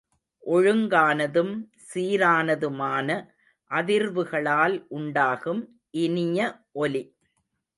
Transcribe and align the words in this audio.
ஒழுங்கானதும் 0.43 1.51
சீரானதுமான 1.89 3.09
அதிர்வுகளால் 3.71 4.77
உண்டாகும் 4.89 5.61
இனிய 5.97 6.39
ஒலி. 6.71 7.03